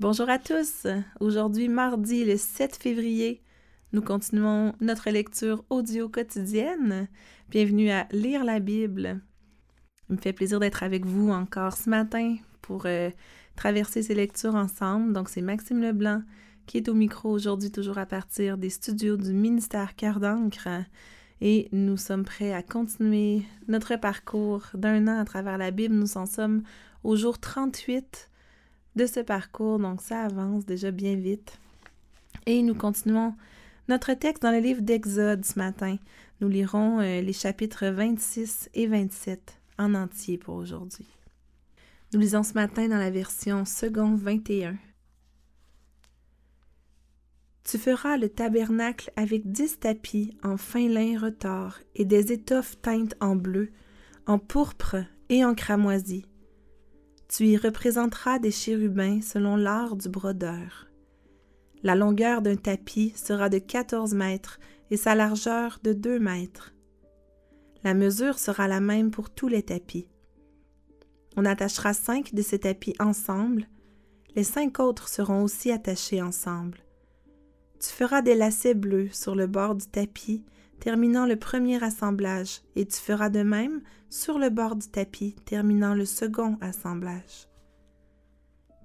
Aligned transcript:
Bonjour 0.00 0.30
à 0.30 0.38
tous. 0.38 0.86
Aujourd'hui, 1.18 1.68
mardi 1.68 2.24
le 2.24 2.36
7 2.36 2.76
février, 2.76 3.42
nous 3.92 4.00
continuons 4.00 4.72
notre 4.80 5.10
lecture 5.10 5.64
audio 5.70 6.08
quotidienne. 6.08 7.08
Bienvenue 7.48 7.90
à 7.90 8.06
Lire 8.12 8.44
la 8.44 8.60
Bible. 8.60 9.20
Il 10.08 10.14
me 10.14 10.20
fait 10.20 10.32
plaisir 10.32 10.60
d'être 10.60 10.84
avec 10.84 11.04
vous 11.04 11.30
encore 11.30 11.72
ce 11.72 11.90
matin 11.90 12.36
pour 12.62 12.86
euh, 12.86 13.10
traverser 13.56 14.04
ces 14.04 14.14
lectures 14.14 14.54
ensemble. 14.54 15.12
Donc, 15.12 15.28
c'est 15.28 15.42
Maxime 15.42 15.80
Leblanc 15.80 16.22
qui 16.66 16.76
est 16.76 16.88
au 16.88 16.94
micro 16.94 17.28
aujourd'hui, 17.28 17.72
toujours 17.72 17.98
à 17.98 18.06
partir 18.06 18.56
des 18.56 18.70
studios 18.70 19.16
du 19.16 19.32
ministère 19.32 19.96
Cœur 19.96 20.20
d'encre. 20.20 20.68
Et 21.40 21.68
nous 21.72 21.96
sommes 21.96 22.24
prêts 22.24 22.52
à 22.52 22.62
continuer 22.62 23.42
notre 23.66 23.96
parcours 23.96 24.62
d'un 24.74 25.08
an 25.08 25.18
à 25.18 25.24
travers 25.24 25.58
la 25.58 25.72
Bible. 25.72 25.96
Nous 25.96 26.18
en 26.18 26.26
sommes 26.26 26.62
au 27.02 27.16
jour 27.16 27.40
38 27.40 28.30
de 28.98 29.06
ce 29.06 29.20
parcours, 29.20 29.78
donc 29.78 30.02
ça 30.02 30.24
avance 30.24 30.66
déjà 30.66 30.90
bien 30.90 31.14
vite. 31.14 31.58
Et 32.46 32.62
nous 32.62 32.74
continuons 32.74 33.34
notre 33.88 34.12
texte 34.12 34.42
dans 34.42 34.50
le 34.50 34.58
livre 34.58 34.82
d'Exode 34.82 35.44
ce 35.44 35.58
matin. 35.58 35.96
Nous 36.40 36.48
lirons 36.48 36.98
euh, 36.98 37.20
les 37.20 37.32
chapitres 37.32 37.86
26 37.86 38.68
et 38.74 38.88
27 38.88 39.60
en 39.78 39.94
entier 39.94 40.36
pour 40.36 40.56
aujourd'hui. 40.56 41.06
Nous 42.12 42.20
lisons 42.20 42.42
ce 42.42 42.54
matin 42.54 42.88
dans 42.88 42.98
la 42.98 43.10
version 43.10 43.64
second 43.64 44.16
21. 44.16 44.76
Tu 47.62 47.78
feras 47.78 48.16
le 48.16 48.28
tabernacle 48.28 49.12
avec 49.14 49.52
dix 49.52 49.78
tapis 49.78 50.36
en 50.42 50.56
fin 50.56 50.88
lin 50.88 51.18
retors 51.20 51.78
et 51.94 52.04
des 52.04 52.32
étoffes 52.32 52.80
teintes 52.82 53.14
en 53.20 53.36
bleu, 53.36 53.70
en 54.26 54.38
pourpre 54.38 54.96
et 55.28 55.44
en 55.44 55.54
cramoisi. 55.54 56.24
Tu 57.28 57.46
y 57.46 57.56
représenteras 57.56 58.38
des 58.38 58.50
chérubins 58.50 59.20
selon 59.20 59.56
l'art 59.56 59.96
du 59.96 60.08
brodeur. 60.08 60.88
La 61.82 61.94
longueur 61.94 62.42
d'un 62.42 62.56
tapis 62.56 63.12
sera 63.16 63.48
de 63.48 63.58
quatorze 63.58 64.14
mètres 64.14 64.58
et 64.90 64.96
sa 64.96 65.14
largeur 65.14 65.78
de 65.82 65.92
deux 65.92 66.18
mètres. 66.18 66.74
La 67.84 67.94
mesure 67.94 68.38
sera 68.38 68.66
la 68.66 68.80
même 68.80 69.10
pour 69.10 69.30
tous 69.30 69.48
les 69.48 69.62
tapis. 69.62 70.08
On 71.36 71.44
attachera 71.44 71.92
cinq 71.92 72.34
de 72.34 72.42
ces 72.42 72.60
tapis 72.60 72.94
ensemble, 72.98 73.68
les 74.34 74.44
cinq 74.44 74.80
autres 74.80 75.08
seront 75.08 75.42
aussi 75.42 75.70
attachés 75.70 76.22
ensemble. 76.22 76.78
Tu 77.80 77.90
feras 77.90 78.22
des 78.22 78.34
lacets 78.34 78.74
bleus 78.74 79.10
sur 79.12 79.34
le 79.34 79.46
bord 79.46 79.74
du 79.74 79.86
tapis, 79.86 80.44
terminant 80.80 81.26
le 81.26 81.36
premier 81.36 81.82
assemblage, 81.82 82.60
et 82.76 82.86
tu 82.86 82.96
feras 82.96 83.30
de 83.30 83.42
même 83.42 83.80
sur 84.10 84.38
le 84.38 84.50
bord 84.50 84.76
du 84.76 84.88
tapis, 84.88 85.36
terminant 85.44 85.94
le 85.94 86.04
second 86.04 86.56
assemblage. 86.60 87.48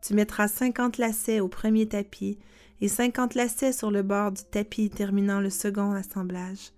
Tu 0.02 0.14
mettras 0.14 0.48
cinquante 0.48 0.98
lacets 0.98 1.40
au 1.40 1.48
premier 1.48 1.88
tapis 1.88 2.38
et 2.82 2.90
cinquante 2.90 3.36
lacets 3.36 3.72
sur 3.72 3.92
le 3.92 4.04
bord 4.04 4.32
du 4.34 4.44
tapis, 4.44 4.90
terminant 4.90 5.40
le 5.40 5.50
second 5.50 5.92
assemblage. 5.94 6.72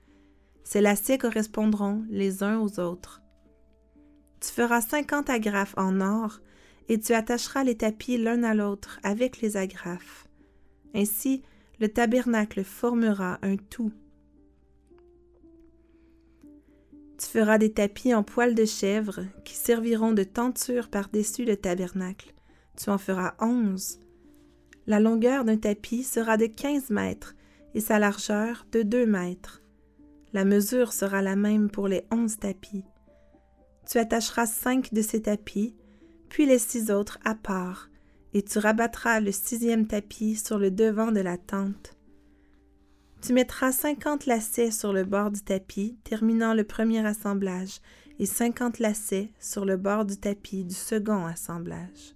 Ces 0.64 0.82
lacets 0.82 1.18
correspondront 1.18 2.04
les 2.10 2.44
uns 2.44 2.60
aux 2.60 2.80
autres. 2.80 3.22
Tu 4.42 4.50
feras 4.50 4.82
cinquante 4.82 5.30
agrafes 5.30 5.74
en 5.78 6.02
or, 6.02 6.40
et 6.88 7.00
tu 7.00 7.14
attacheras 7.14 7.64
les 7.64 7.78
tapis 7.78 8.18
l'un 8.18 8.44
à 8.44 8.54
l'autre 8.54 9.00
avec 9.02 9.42
les 9.42 9.58
agrafes. 9.58 10.28
Ainsi, 10.94 11.42
le 11.80 11.90
tabernacle 11.90 12.64
formera 12.64 13.40
un 13.42 13.58
tout. 13.58 13.92
Tu 17.18 17.28
feras 17.28 17.58
des 17.58 17.72
tapis 17.72 18.14
en 18.14 18.24
poil 18.24 18.56
de 18.56 18.66
chèvre 18.66 19.22
qui 19.46 19.56
serviront 19.56 20.12
de 20.12 20.24
tenture 20.24 20.90
par-dessus 20.90 21.46
le 21.46 21.56
tabernacle. 21.56 22.34
Tu 22.78 22.90
en 22.90 22.98
feras 22.98 23.36
onze. 23.40 24.00
La 24.86 25.00
longueur 25.00 25.46
d'un 25.46 25.58
tapis 25.58 26.04
sera 26.04 26.38
de 26.38 26.46
quinze 26.46 26.90
mètres 26.90 27.36
et 27.74 27.80
sa 27.80 28.00
largeur 28.00 28.68
de 28.72 28.82
deux 28.82 29.06
mètres. 29.06 29.62
La 30.34 30.44
mesure 30.44 30.92
sera 30.92 31.22
la 31.22 31.38
même 31.38 31.70
pour 31.70 31.88
les 31.88 32.06
onze 32.12 32.38
tapis. 32.38 32.84
Tu 33.90 33.98
attacheras 33.98 34.48
cinq 34.48 34.94
de 34.94 35.02
ces 35.02 35.22
tapis, 35.22 35.76
puis 36.28 36.46
les 36.46 36.60
six 36.60 36.92
autres 36.92 37.20
à 37.24 37.36
part, 37.36 37.90
et 38.34 38.44
tu 38.44 38.60
rabattras 38.60 39.22
le 39.22 39.32
sixième 39.32 39.88
tapis 39.88 40.36
sur 40.36 40.58
le 40.58 40.72
devant 40.72 41.12
de 41.12 41.22
la 41.22 41.38
tente. 41.38 41.95
Tu 43.26 43.34
mettras 43.34 43.72
cinquante 43.72 44.28
lacets 44.28 44.70
sur 44.70 44.94
le 44.94 45.04
bord 45.04 45.32
du 45.32 45.42
tapis, 45.42 45.98
terminant 46.04 46.54
le 46.54 46.64
premier 46.64 47.04
assemblage, 47.04 47.80
et 48.20 48.28
cinquante 48.28 48.78
lacets 48.78 49.32
sur 49.40 49.66
le 49.66 49.78
bord 49.78 50.06
du 50.06 50.16
tapis 50.16 50.64
du 50.64 50.76
second 50.76 51.26
assemblage. 51.26 52.16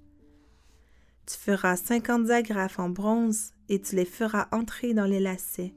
Tu 1.26 1.36
feras 1.36 1.78
cinquante 1.78 2.30
agrafes 2.30 2.78
en 2.78 2.90
bronze, 2.90 3.54
et 3.70 3.82
tu 3.82 3.96
les 3.96 4.06
feras 4.06 4.50
entrer 4.52 4.94
dans 4.94 5.08
les 5.08 5.20
lacets. 5.20 5.74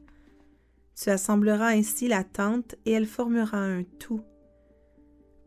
Tu 1.03 1.09
assembleras 1.09 1.69
ainsi 1.69 2.09
la 2.09 2.25
tente, 2.25 2.75
et 2.84 2.93
elle 2.93 3.06
formera 3.06 3.56
un 3.56 3.84
tout. 3.84 4.20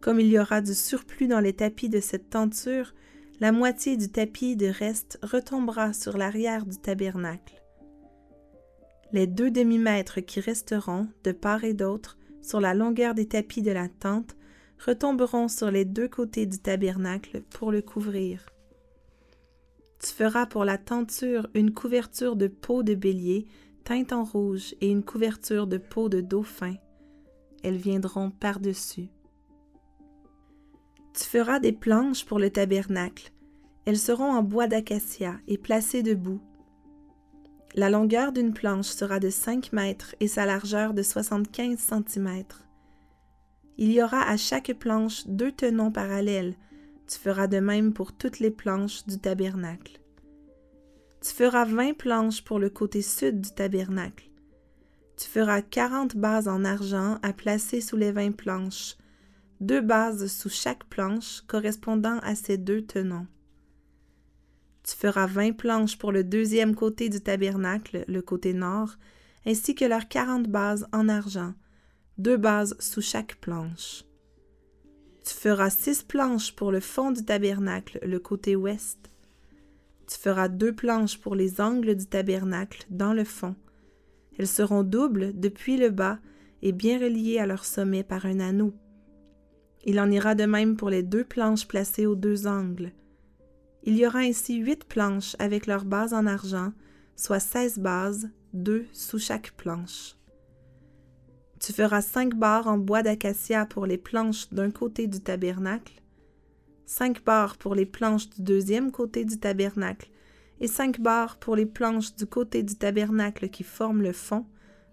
Comme 0.01 0.19
il 0.19 0.27
y 0.29 0.39
aura 0.39 0.61
du 0.61 0.73
surplus 0.73 1.27
dans 1.27 1.41
les 1.41 1.53
tapis 1.53 1.89
de 1.89 1.99
cette 1.99 2.31
tenture, 2.31 2.95
la 3.39 3.51
moitié 3.51 3.97
du 3.97 4.09
tapis 4.09 4.55
de 4.55 4.65
reste 4.65 5.19
retombera 5.21 5.93
sur 5.93 6.17
l'arrière 6.17 6.65
du 6.65 6.77
tabernacle. 6.77 7.61
Les 9.11 9.27
deux 9.27 9.51
demi-mètres 9.51 10.19
qui 10.19 10.39
resteront, 10.39 11.07
de 11.23 11.31
part 11.31 11.63
et 11.63 11.73
d'autre, 11.73 12.17
sur 12.41 12.59
la 12.59 12.73
longueur 12.73 13.13
des 13.15 13.27
tapis 13.27 13.61
de 13.61 13.71
la 13.71 13.87
tente, 13.87 14.35
retomberont 14.85 15.47
sur 15.47 15.71
les 15.71 15.85
deux 15.85 16.07
côtés 16.07 16.45
du 16.45 16.59
tabernacle 16.59 17.41
pour 17.51 17.71
le 17.71 17.81
couvrir. 17.81 18.45
Tu 19.99 20.11
feras 20.11 20.45
pour 20.45 20.65
la 20.65 20.77
tenture 20.77 21.47
une 21.53 21.73
couverture 21.73 22.35
de 22.35 22.47
peau 22.47 22.83
de 22.83 22.93
bélier 22.93 23.47
teinte 23.83 24.13
en 24.13 24.23
rouge 24.23 24.75
et 24.81 24.89
une 24.89 25.03
couverture 25.03 25.67
de 25.67 25.77
peau 25.77 26.09
de 26.09 26.19
dauphin. 26.19 26.75
Elles 27.63 27.77
viendront 27.77 28.31
par-dessus. 28.31 29.09
Tu 31.13 31.23
feras 31.23 31.59
des 31.59 31.71
planches 31.71 32.25
pour 32.25 32.39
le 32.39 32.49
tabernacle. 32.49 33.31
Elles 33.85 33.97
seront 33.97 34.31
en 34.31 34.43
bois 34.43 34.67
d'acacia 34.67 35.39
et 35.47 35.57
placées 35.57 36.03
debout. 36.03 36.41
La 37.73 37.89
longueur 37.89 38.31
d'une 38.31 38.53
planche 38.53 38.87
sera 38.87 39.19
de 39.19 39.29
5 39.29 39.73
mètres 39.73 40.15
et 40.19 40.27
sa 40.27 40.45
largeur 40.45 40.93
de 40.93 41.01
75 41.01 41.77
cm. 41.77 42.43
Il 43.77 43.91
y 43.91 44.01
aura 44.01 44.21
à 44.21 44.37
chaque 44.37 44.73
planche 44.73 45.27
deux 45.27 45.51
tenons 45.51 45.91
parallèles. 45.91 46.55
Tu 47.07 47.19
feras 47.19 47.47
de 47.47 47.59
même 47.59 47.93
pour 47.93 48.13
toutes 48.13 48.39
les 48.39 48.51
planches 48.51 49.05
du 49.05 49.19
tabernacle. 49.19 49.99
Tu 51.21 51.31
feras 51.31 51.65
20 51.65 51.97
planches 51.97 52.43
pour 52.43 52.59
le 52.59 52.69
côté 52.69 53.01
sud 53.01 53.41
du 53.41 53.51
tabernacle. 53.51 54.29
Tu 55.17 55.27
feras 55.27 55.61
40 55.61 56.15
bases 56.15 56.47
en 56.47 56.63
argent 56.65 57.19
à 57.23 57.33
placer 57.33 57.81
sous 57.81 57.97
les 57.97 58.11
20 58.11 58.35
planches, 58.35 58.95
deux 59.59 59.81
bases 59.81 60.27
sous 60.27 60.49
chaque 60.49 60.83
planche 60.85 61.41
correspondant 61.47 62.19
à 62.19 62.35
ces 62.35 62.57
deux 62.57 62.81
tenons. 62.85 63.27
Tu 64.87 64.95
feras 64.95 65.25
vingt 65.25 65.53
planches 65.53 65.97
pour 65.97 66.11
le 66.11 66.23
deuxième 66.23 66.75
côté 66.75 67.09
du 67.09 67.19
tabernacle, 67.19 68.05
le 68.07 68.21
côté 68.21 68.53
nord, 68.53 68.97
ainsi 69.45 69.73
que 69.73 69.85
leurs 69.85 70.07
quarante 70.07 70.47
bases 70.47 70.85
en 70.91 71.09
argent, 71.09 71.53
deux 72.19 72.37
bases 72.37 72.75
sous 72.79 73.01
chaque 73.01 73.35
planche. 73.37 74.03
Tu 75.25 75.33
feras 75.33 75.71
six 75.71 76.03
planches 76.03 76.55
pour 76.55 76.71
le 76.71 76.79
fond 76.79 77.09
du 77.09 77.25
tabernacle, 77.25 77.99
le 78.03 78.19
côté 78.19 78.55
ouest. 78.55 79.09
Tu 80.07 80.19
feras 80.19 80.49
deux 80.49 80.73
planches 80.73 81.19
pour 81.19 81.33
les 81.33 81.59
angles 81.61 81.95
du 81.95 82.05
tabernacle 82.05 82.85
dans 82.91 83.13
le 83.13 83.23
fond. 83.23 83.55
Elles 84.37 84.47
seront 84.47 84.83
doubles 84.83 85.31
depuis 85.33 85.77
le 85.77 85.89
bas 85.89 86.19
et 86.61 86.73
bien 86.73 86.99
reliées 86.99 87.39
à 87.39 87.47
leur 87.47 87.65
sommet 87.65 88.03
par 88.03 88.27
un 88.27 88.39
anneau. 88.39 88.71
Il 89.83 89.99
en 89.99 90.11
ira 90.11 90.35
de 90.35 90.45
même 90.45 90.77
pour 90.77 90.91
les 90.91 91.01
deux 91.01 91.23
planches 91.23 91.67
placées 91.67 92.05
aux 92.05 92.15
deux 92.15 92.45
angles. 92.45 92.91
Il 93.87 93.95
y 93.95 94.05
aura 94.07 94.19
ainsi 94.19 94.55
huit 94.55 94.83
planches 94.83 95.35
avec 95.37 95.67
leurs 95.67 95.85
bases 95.85 96.13
en 96.13 96.25
argent, 96.25 96.73
soit 97.15 97.39
seize 97.39 97.77
bases, 97.77 98.29
deux 98.53 98.87
sous 98.91 99.19
chaque 99.19 99.51
planche. 99.51 100.15
Tu 101.59 101.71
feras 101.71 102.01
cinq 102.01 102.35
barres 102.35 102.67
en 102.67 102.79
bois 102.79 103.03
d'acacia 103.03 103.65
pour 103.67 103.85
les 103.85 103.99
planches 103.99 104.49
d'un 104.51 104.71
côté 104.71 105.05
du 105.07 105.21
tabernacle, 105.21 106.01
cinq 106.85 107.23
barres 107.23 107.57
pour 107.57 107.75
les 107.75 107.85
planches 107.85 108.29
du 108.31 108.41
deuxième 108.41 108.91
côté 108.91 109.23
du 109.23 109.39
tabernacle, 109.39 110.09
et 110.59 110.67
cinq 110.67 110.99
barres 110.99 111.37
pour 111.37 111.55
les 111.55 111.65
planches 111.65 112.15
du 112.15 112.25
côté 112.25 112.63
du 112.63 112.75
tabernacle 112.75 113.49
qui 113.49 113.63
forment 113.63 114.01
le 114.01 114.13
fond, 114.13 114.45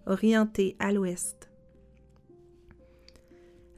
orienté 0.05 0.75
à 0.79 0.91
l'ouest. 0.91 1.49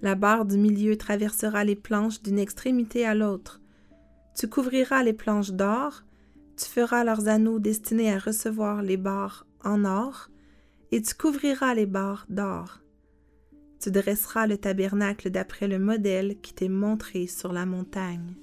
La 0.02 0.16
barre 0.16 0.46
du 0.46 0.58
milieu 0.58 0.98
traversera 0.98 1.64
les 1.64 1.76
planches 1.76 2.22
d'une 2.22 2.40
extrémité 2.40 3.06
à 3.06 3.16
l'autre. 3.16 3.62
Tu 4.36 4.50
couvriras 4.50 5.04
les 5.04 5.14
planches 5.14 5.52
d'or, 5.52 6.04
tu 6.58 6.66
feras 6.66 7.04
leurs 7.04 7.28
anneaux 7.28 7.60
destinés 7.60 8.12
à 8.12 8.20
recevoir 8.20 8.82
les 8.82 8.98
barres 8.98 9.48
en 9.64 9.86
or, 9.86 10.30
et 10.92 11.02
tu 11.02 11.16
couvriras 11.16 11.74
les 11.74 11.86
barres 11.86 12.26
d'or. 12.30 12.82
Tu 13.80 13.92
dresseras 13.92 14.46
le 14.48 14.58
tabernacle 14.58 15.30
d'après 15.30 15.68
le 15.68 15.80
modèle 15.80 16.40
qui 16.42 16.54
t'est 16.54 16.70
montré 16.70 17.28
sur 17.28 17.54
la 17.54 17.66
montagne. 17.66 18.36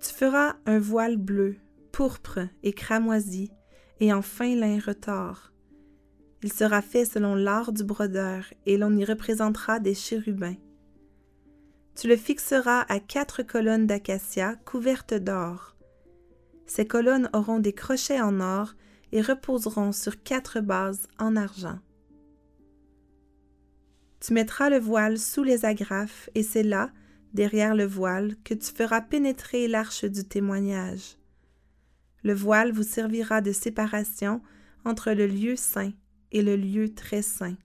Tu 0.00 0.10
feras 0.10 0.56
un 0.64 0.78
voile 0.78 1.16
bleu, 1.16 1.56
pourpre 1.92 2.40
et 2.62 2.72
cramoisi, 2.72 3.50
et 4.00 4.12
en 4.12 4.22
fin 4.22 4.54
lin 4.54 4.78
retors. 4.78 5.52
Il 6.42 6.52
sera 6.52 6.82
fait 6.82 7.04
selon 7.04 7.34
l'art 7.34 7.72
du 7.72 7.84
brodeur, 7.84 8.44
et 8.64 8.76
l'on 8.76 8.94
y 8.96 9.04
représentera 9.04 9.80
des 9.80 9.94
chérubins. 9.94 10.56
Tu 11.94 12.08
le 12.08 12.16
fixeras 12.16 12.84
à 12.88 12.98
quatre 12.98 13.42
colonnes 13.42 13.86
d'acacia 13.86 14.56
couvertes 14.64 15.14
d'or. 15.14 15.76
Ces 16.66 16.86
colonnes 16.86 17.30
auront 17.32 17.60
des 17.60 17.72
crochets 17.72 18.20
en 18.20 18.40
or 18.40 18.74
et 19.12 19.20
reposeront 19.20 19.92
sur 19.92 20.22
quatre 20.22 20.60
bases 20.60 21.06
en 21.18 21.36
argent. 21.36 21.78
Tu 24.20 24.32
mettras 24.32 24.70
le 24.70 24.78
voile 24.78 25.18
sous 25.18 25.42
les 25.42 25.64
agrafes, 25.64 26.30
et 26.34 26.42
c'est 26.42 26.62
là, 26.62 26.90
derrière 27.34 27.74
le 27.74 27.84
voile, 27.84 28.36
que 28.42 28.54
tu 28.54 28.72
feras 28.72 29.02
pénétrer 29.02 29.68
l'arche 29.68 30.04
du 30.04 30.24
témoignage. 30.24 31.16
Le 32.22 32.32
voile 32.32 32.72
vous 32.72 32.82
servira 32.82 33.42
de 33.42 33.52
séparation 33.52 34.40
entre 34.84 35.12
le 35.12 35.26
lieu 35.26 35.56
saint 35.56 35.92
et 36.32 36.42
le 36.42 36.56
lieu 36.56 36.94
très 36.94 37.22
saint. 37.22 37.56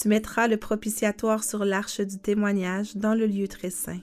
Tu 0.00 0.06
mettras 0.06 0.46
le 0.46 0.58
propitiatoire 0.58 1.42
sur 1.42 1.64
l'arche 1.64 2.00
du 2.00 2.18
témoignage 2.18 2.94
dans 2.96 3.14
le 3.14 3.26
lieu 3.26 3.48
très 3.48 3.70
saint. 3.70 3.98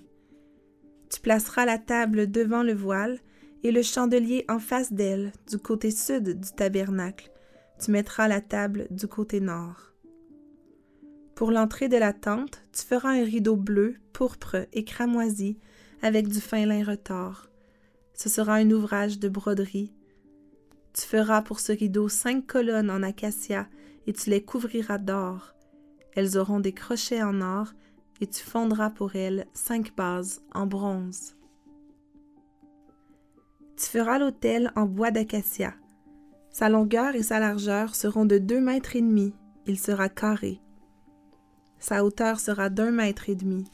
Tu 1.10 1.22
placeras 1.22 1.66
la 1.66 1.78
table 1.78 2.30
devant 2.30 2.64
le 2.64 2.74
voile 2.74 3.18
et 3.64 3.72
le 3.72 3.82
chandelier 3.82 4.44
en 4.50 4.60
face 4.60 4.92
d'elle, 4.92 5.32
du 5.50 5.58
côté 5.58 5.92
sud 5.92 6.42
du 6.42 6.52
tabernacle. 6.52 7.32
Tu 7.82 7.92
mettras 7.92 8.28
la 8.28 8.42
table 8.42 8.88
du 8.92 9.08
côté 9.08 9.40
nord. 9.40 9.94
Pour 11.34 11.52
l'entrée 11.52 11.88
de 11.88 11.98
la 11.98 12.12
tente, 12.12 12.62
tu 12.74 12.84
feras 12.84 13.12
un 13.12 13.24
rideau 13.24 13.56
bleu, 13.56 13.96
pourpre 14.12 14.68
et 14.74 14.84
cramoisi 14.84 15.58
avec 16.02 16.28
du 16.28 16.42
fin 16.42 16.66
lin 16.66 16.84
retors. 16.84 17.48
Ce 18.14 18.28
sera 18.28 18.56
un 18.56 18.70
ouvrage 18.70 19.18
de 19.18 19.30
broderie. 19.30 19.94
Tu 20.92 21.04
feras 21.04 21.42
pour 21.42 21.62
ce 21.62 21.72
rideau 21.72 22.10
cinq 22.10 22.48
colonnes 22.48 22.92
en 22.92 23.02
acacia 23.02 23.70
et 24.08 24.14
tu 24.14 24.30
les 24.30 24.44
couvriras 24.44 24.98
d'or. 24.98 25.55
Elles 26.16 26.38
auront 26.38 26.60
des 26.60 26.74
crochets 26.74 27.22
en 27.22 27.42
or, 27.42 27.74
et 28.22 28.28
tu 28.28 28.44
fondras 28.44 28.90
pour 28.90 29.16
elles 29.16 29.46
cinq 29.54 29.96
bases 29.96 30.42
en 30.54 30.66
bronze. 30.66 31.36
Tu 33.78 33.86
feras 33.86 34.20
l'autel 34.20 34.72
en 34.76 34.86
bois 34.86 35.12
d'acacia. 35.12 35.74
Sa 36.50 36.70
longueur 36.70 37.16
et 37.16 37.24
sa 37.24 37.40
largeur 37.40 37.94
seront 37.94 38.26
de 38.26 38.38
deux 38.38 38.62
mètres 38.62 38.96
et 38.96 39.02
demi. 39.02 39.34
Il 39.68 39.78
sera 39.78 40.08
carré. 40.08 40.62
Sa 41.80 42.06
hauteur 42.06 42.40
sera 42.40 42.70
d'un 42.70 42.92
mètre 42.92 43.30
et 43.30 43.36
demi. 43.36 43.66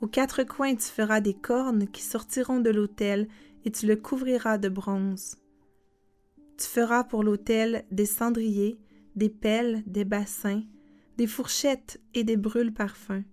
Aux 0.00 0.08
quatre 0.08 0.42
coins 0.42 0.74
tu 0.74 0.88
feras 0.88 1.20
des 1.20 1.34
cornes 1.34 1.86
qui 1.86 2.02
sortiront 2.02 2.58
de 2.58 2.70
l'autel 2.70 3.28
et 3.64 3.70
tu 3.70 3.86
le 3.86 3.94
couvriras 3.94 4.58
de 4.58 4.68
bronze. 4.68 5.36
Tu 6.58 6.66
feras 6.66 7.04
pour 7.04 7.22
l'autel 7.22 7.84
des 7.92 8.06
cendriers, 8.06 8.80
des 9.14 9.30
pelles, 9.30 9.84
des 9.86 10.04
bassins, 10.04 10.62
des 11.16 11.26
fourchettes 11.26 12.00
et 12.14 12.24
des 12.24 12.36
brûles 12.36 12.74
parfums. 12.74 13.24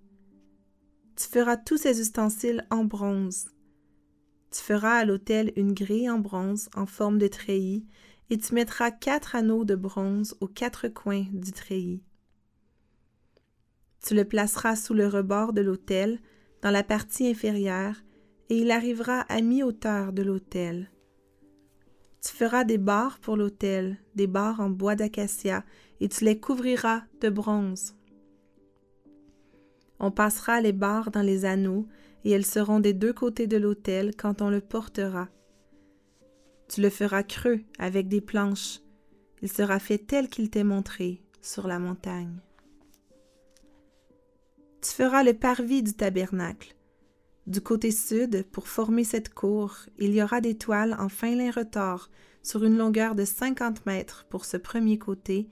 Tu 1.16 1.28
feras 1.28 1.58
tous 1.58 1.78
ces 1.78 2.00
ustensiles 2.00 2.66
en 2.70 2.86
bronze. 2.86 3.50
Tu 4.52 4.62
feras 4.62 4.98
à 4.98 5.06
l'autel 5.06 5.52
une 5.56 5.74
grille 5.74 6.10
en 6.10 6.20
bronze 6.20 6.70
en 6.76 6.86
forme 6.86 7.18
de 7.18 7.28
treillis, 7.28 7.86
et 8.30 8.38
tu 8.38 8.56
mettras 8.56 8.92
quatre 8.92 9.36
anneaux 9.36 9.66
de 9.66 9.76
bronze 9.76 10.36
aux 10.40 10.48
quatre 10.48 10.88
coins 10.88 11.26
du 11.32 11.52
treillis. 11.52 12.04
Tu 14.06 14.16
le 14.16 14.26
placeras 14.26 14.76
sous 14.76 14.94
le 14.94 15.08
rebord 15.08 15.54
de 15.54 15.62
l'autel, 15.62 16.20
dans 16.62 16.72
la 16.72 16.84
partie 16.84 17.28
inférieure, 17.28 17.96
et 18.50 18.58
il 18.58 18.72
arrivera 18.72 19.22
à 19.22 19.42
mi-hauteur 19.42 20.14
de 20.14 20.24
l'autel. 20.24 20.90
Tu 22.24 22.32
feras 22.32 22.64
des 22.64 22.78
barres 22.78 23.20
pour 23.20 23.36
l'autel, 23.36 23.98
des 24.16 24.28
barres 24.28 24.62
en 24.62 24.70
bois 24.70 24.96
d'acacia, 24.96 25.66
et 26.00 26.08
tu 26.08 26.24
les 26.24 26.40
couvriras 26.40 27.04
de 27.20 27.30
bronze. 27.30 27.96
On 30.00 30.10
passera 30.10 30.62
les 30.62 30.72
barres 30.72 31.12
dans 31.12 31.22
les 31.22 31.44
anneaux, 31.44 31.86
et 32.24 32.32
elles 32.32 32.46
seront 32.46 32.80
des 32.80 32.94
deux 32.94 33.12
côtés 33.12 33.48
de 33.48 33.58
l'autel 33.58 34.16
quand 34.16 34.42
on 34.42 34.50
le 34.50 34.62
portera. 34.62 35.28
Tu 36.70 36.82
le 36.82 36.90
feras 36.90 37.24
creux 37.24 37.62
avec 37.78 38.08
des 38.08 38.22
planches. 38.22 38.80
Il 39.42 39.52
sera 39.52 39.80
fait 39.80 39.98
tel 39.98 40.30
qu'il 40.30 40.50
t'est 40.50 40.64
montré 40.64 41.22
sur 41.42 41.68
la 41.68 41.78
montagne. 41.78 42.40
Tu 44.82 44.92
feras 44.92 45.24
le 45.24 45.34
parvis 45.34 45.84
du 45.84 45.94
tabernacle. 45.94 46.74
Du 47.46 47.60
côté 47.60 47.92
sud, 47.92 48.46
pour 48.52 48.70
former 48.70 49.04
cette 49.04 49.34
cour, 49.34 49.76
il 49.98 50.14
y 50.14 50.24
aura 50.24 50.40
des 50.40 50.58
toiles 50.58 50.96
en 50.98 51.10
fin 51.10 51.36
lin 51.36 51.52
retors 51.52 52.10
sur 52.42 52.64
une 52.64 52.78
longueur 52.78 53.16
de 53.16 53.26
cinquante 53.26 53.86
mètres 53.86 54.26
pour 54.30 54.46
ce 54.46 54.56
premier 54.56 54.98
côté, 54.98 55.50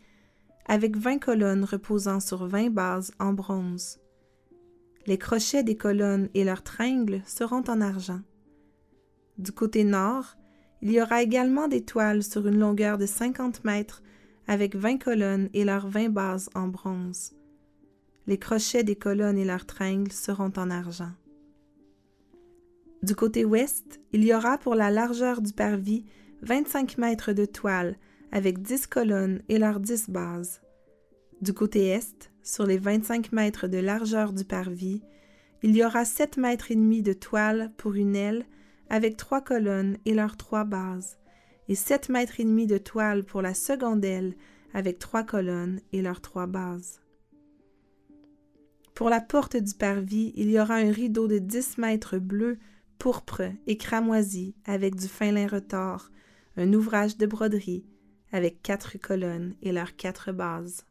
avec 0.68 0.96
vingt 0.96 1.20
colonnes 1.20 1.66
reposant 1.66 2.22
sur 2.22 2.48
vingt 2.48 2.70
bases 2.70 3.12
en 3.20 3.34
bronze. 3.34 4.00
Les 5.06 5.18
crochets 5.18 5.64
des 5.64 5.76
colonnes 5.76 6.30
et 6.34 6.46
leurs 6.46 6.64
tringles 6.64 7.22
seront 7.26 7.64
en 7.68 7.82
argent. 7.82 8.22
Du 9.38 9.52
côté 9.52 9.84
nord, 9.84 10.38
il 10.82 10.92
y 10.92 11.02
aura 11.02 11.22
également 11.22 11.68
des 11.68 11.84
toiles 11.84 12.24
sur 12.24 12.48
une 12.48 12.60
longueur 12.60 12.98
de 12.98 13.06
cinquante 13.06 13.66
mètres 13.66 14.02
avec 14.48 14.76
vingt 14.76 14.98
colonnes 14.98 15.50
et 15.54 15.66
leurs 15.66 15.88
vingt 15.88 16.10
bases 16.10 16.50
en 16.56 16.68
bronze. 16.68 17.34
Les 18.28 18.38
crochets 18.38 18.84
des 18.84 18.96
colonnes 18.96 19.38
et 19.38 19.46
leurs 19.46 19.66
tringles 19.66 20.12
seront 20.12 20.54
en 20.56 20.70
argent. 20.70 21.12
Du 23.03 23.15
côté 23.15 23.45
ouest, 23.45 24.00
il 24.12 24.24
y 24.24 24.31
aura 24.31 24.59
pour 24.59 24.75
la 24.75 24.92
largeur 24.92 25.42
du 25.42 25.53
parvis 25.53 26.06
25 26.44 27.00
mètres 27.00 27.33
de 27.33 27.45
toile 27.45 27.95
avec 28.31 28.62
10 28.62 28.86
colonnes 28.86 29.42
et 29.50 29.57
leurs 29.57 29.80
10 29.80 30.12
bases. 30.12 30.62
Du 31.42 31.51
côté 31.51 31.88
est, 31.88 32.31
sur 32.44 32.68
les 32.68 32.77
25 32.77 33.31
mètres 33.31 33.68
de 33.68 33.80
largeur 33.80 34.33
du 34.33 34.45
parvis, 34.45 35.01
il 35.63 35.75
y 35.75 35.83
aura 35.83 36.06
7 36.06 36.38
mètres 36.38 36.69
et 36.69 36.75
demi 36.75 37.01
de 37.01 37.13
toile 37.13 37.71
pour 37.75 37.95
une 37.95 38.15
aile 38.15 38.45
avec 38.89 39.18
trois 39.18 39.42
colonnes 39.42 39.98
et 40.06 40.13
leurs 40.13 40.38
trois 40.38 40.63
bases, 40.63 41.18
et 41.69 41.75
7 41.75 42.09
mètres 42.09 42.39
et 42.39 42.44
demi 42.44 42.68
de 42.68 42.77
toile 42.77 43.24
pour 43.24 43.42
la 43.42 43.56
seconde 43.56 44.06
aile 44.06 44.36
avec 44.75 45.00
trois 45.00 45.24
colonnes 45.24 45.81
et 45.92 46.03
leurs 46.03 46.21
trois 46.21 46.45
bases. 46.45 47.01
Pour 48.94 49.09
la 49.09 49.21
porte 49.21 49.57
du 49.57 49.74
parvis, 49.74 50.33
il 50.36 50.51
y 50.51 50.59
aura 50.59 50.75
un 50.75 50.92
rideau 50.92 51.27
de 51.27 51.39
10 51.39 51.80
mètres 51.80 52.19
bleu 52.19 52.59
pourpre 53.01 53.42
et 53.65 53.77
cramoisi 53.77 54.53
avec 54.63 54.93
du 54.96 55.08
fin 55.08 55.31
lin 55.31 55.48
retors, 55.48 56.12
un 56.55 56.72
ouvrage 56.72 57.17
de 57.17 57.25
broderie 57.25 57.84
avec 58.31 58.62
quatre 58.62 59.00
colonnes 59.00 59.55
et 59.63 59.72
leurs 59.72 59.96
quatre 59.96 60.31
bases. 60.31 60.86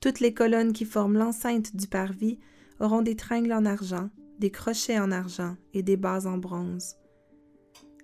Toutes 0.00 0.20
les 0.20 0.32
colonnes 0.32 0.72
qui 0.72 0.86
forment 0.86 1.18
l'enceinte 1.18 1.76
du 1.76 1.86
parvis 1.86 2.38
auront 2.78 3.02
des 3.02 3.14
tringles 3.14 3.52
en 3.52 3.66
argent, 3.66 4.08
des 4.38 4.50
crochets 4.50 4.98
en 4.98 5.12
argent 5.12 5.54
et 5.74 5.82
des 5.82 5.98
bases 5.98 6.26
en 6.26 6.38
bronze. 6.38 6.96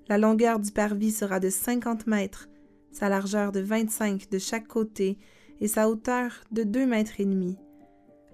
La 0.06 0.18
longueur 0.18 0.60
du 0.60 0.72
parvis 0.72 1.12
sera 1.12 1.40
de 1.40 1.48
cinquante 1.48 2.06
mètres, 2.06 2.50
sa 2.92 3.08
largeur 3.08 3.52
de 3.52 3.60
vingt-cinq 3.60 4.28
de 4.28 4.38
chaque 4.38 4.68
côté 4.68 5.16
et 5.60 5.66
sa 5.66 5.88
hauteur 5.88 6.44
de 6.52 6.62
deux 6.62 6.84
mètres 6.84 7.20
et 7.20 7.24
demi. 7.24 7.56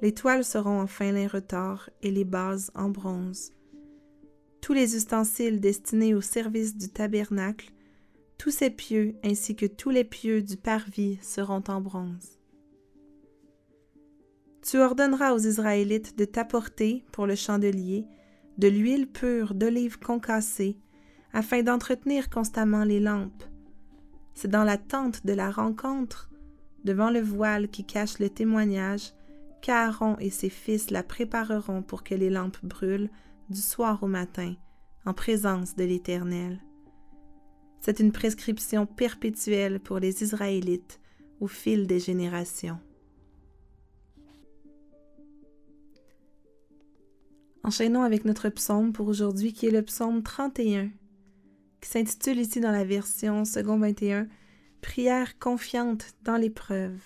Les 0.03 0.13
toiles 0.13 0.45
seront 0.45 0.81
en 0.81 0.89
fin 0.89 1.13
retors 1.29 1.89
et 2.03 2.11
les 2.11 2.25
bases 2.25 2.73
en 2.75 2.91
bronze. 2.91 3.53
Tous 4.61 4.73
les 4.73 4.97
ustensiles 4.97 5.61
destinés 5.61 6.13
au 6.13 6.21
service 6.21 6.77
du 6.77 6.89
tabernacle, 6.89 7.71
tous 8.37 8.51
ses 8.51 8.71
pieux 8.71 9.15
ainsi 9.23 9.55
que 9.55 9.67
tous 9.67 9.91
les 9.91 10.03
pieux 10.03 10.43
du 10.43 10.57
parvis 10.57 11.21
seront 11.23 11.63
en 11.69 11.81
bronze. 11.81 12.41
Tu 14.63 14.79
ordonneras 14.79 15.35
aux 15.35 15.39
Israélites 15.39 16.19
de 16.19 16.25
t'apporter, 16.25 17.05
pour 17.13 17.29
le 17.29 17.37
chandelier, 17.37 18.05
de 18.59 18.67
l'huile 18.67 19.07
pure 19.07 19.55
d'olive 19.55 20.01
concassée, 20.01 20.77
afin 21.33 21.63
d'entretenir 21.63 22.29
constamment 22.29 22.83
les 22.83 22.99
lampes. 22.99 23.45
C'est 24.35 24.51
dans 24.51 24.65
la 24.65 24.79
tente 24.79 25.25
de 25.25 25.33
la 25.33 25.53
rencontre, 25.53 26.29
devant 26.85 27.11
le 27.11 27.21
voile 27.21 27.69
qui 27.69 27.85
cache 27.85 28.19
le 28.19 28.31
témoignage, 28.31 29.13
qu'Aaron 29.63 30.19
et 30.19 30.29
ses 30.29 30.51
fils 30.51 30.91
la 30.91 31.03
prépareront 31.03 31.83
pour 31.83 32.05
que 32.05 32.15
les 32.15 32.29
lampes 32.29 32.63
brûlent 32.63 33.11
du 33.49 33.61
soir 33.61 34.03
au 34.03 34.07
matin, 34.07 34.55
en 35.07 35.15
présence 35.15 35.75
de 35.77 35.85
l'Éternel. 35.85 36.61
C'est 37.81 38.01
une 38.01 38.13
prescription 38.13 38.87
perpétuelle 38.87 39.81
pour 39.81 39.99
les 39.99 40.23
Israélites 40.23 41.01
au 41.41 41.47
fil 41.47 41.87
des 41.87 41.99
générations. 41.99 42.79
Enchaînons 47.65 48.03
avec 48.03 48.25
notre 48.25 48.49
psaume 48.49 48.93
pour 48.93 49.07
aujourd'hui 49.09 49.53
qui 49.53 49.67
est 49.67 49.71
le 49.71 49.83
psaume 49.83 50.23
31, 50.23 50.91
qui 51.81 51.89
s'intitule 51.89 52.39
ici 52.39 52.61
dans 52.61 52.73
la 52.73 52.85
version 52.85 53.45
second 53.45 53.79
21 53.79 54.27
Prière 54.81 55.39
confiante 55.39 56.07
dans 56.25 56.37
l'épreuve. 56.37 57.01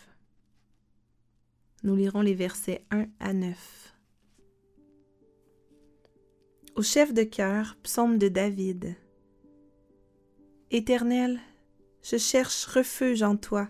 Nous 1.83 1.95
lirons 1.95 2.23
les 2.23 2.35
versets 2.35 2.85
1 2.91 3.07
à 3.21 3.33
9. 3.35 3.95
Au 6.75 6.83
chef 6.83 7.13
de 7.13 7.23
cœur, 7.23 7.77
psaume 7.83 8.17
de 8.17 8.29
David. 8.29 8.97
Éternel, 10.71 11.39
je 12.03 12.17
cherche 12.17 12.65
refuge 12.65 13.23
en 13.23 13.37
toi, 13.37 13.69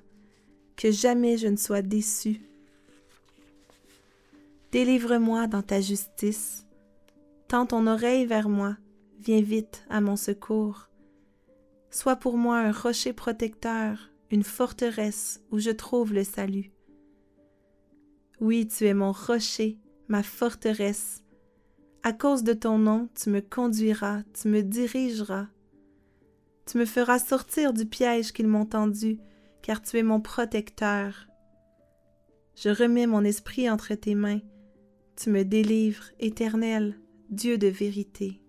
que 0.76 0.90
jamais 0.90 1.36
je 1.36 1.48
ne 1.48 1.56
sois 1.56 1.82
déçu. 1.82 2.40
Délivre-moi 4.70 5.48
dans 5.48 5.62
ta 5.62 5.80
justice, 5.80 6.64
tends 7.48 7.66
ton 7.66 7.88
oreille 7.88 8.24
vers 8.24 8.48
moi, 8.48 8.76
viens 9.18 9.42
vite 9.42 9.84
à 9.90 10.00
mon 10.00 10.16
secours. 10.16 10.88
Sois 11.90 12.16
pour 12.16 12.36
moi 12.36 12.58
un 12.58 12.72
rocher 12.72 13.12
protecteur, 13.12 14.10
une 14.30 14.44
forteresse 14.44 15.40
où 15.50 15.58
je 15.58 15.70
trouve 15.70 16.12
le 16.12 16.24
salut. 16.24 16.70
Oui, 18.40 18.68
tu 18.68 18.86
es 18.86 18.94
mon 18.94 19.12
rocher, 19.12 19.78
ma 20.08 20.22
forteresse. 20.22 21.22
À 22.02 22.12
cause 22.12 22.44
de 22.44 22.52
ton 22.52 22.78
nom, 22.78 23.08
tu 23.14 23.30
me 23.30 23.40
conduiras, 23.40 24.22
tu 24.34 24.48
me 24.48 24.62
dirigeras. 24.62 25.46
Tu 26.66 26.78
me 26.78 26.84
feras 26.84 27.18
sortir 27.18 27.72
du 27.72 27.86
piège 27.86 28.32
qu'ils 28.32 28.46
m'ont 28.46 28.66
tendu, 28.66 29.18
car 29.62 29.80
tu 29.80 29.96
es 29.96 30.02
mon 30.02 30.20
protecteur. 30.20 31.26
Je 32.56 32.68
remets 32.68 33.06
mon 33.06 33.24
esprit 33.24 33.70
entre 33.70 33.94
tes 33.94 34.14
mains. 34.14 34.40
Tu 35.16 35.30
me 35.30 35.42
délivres, 35.44 36.10
éternel, 36.20 37.00
Dieu 37.30 37.56
de 37.56 37.68
vérité. 37.68 38.42